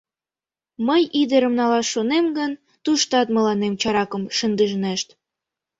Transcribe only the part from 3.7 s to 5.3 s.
чаракым шындынешт...»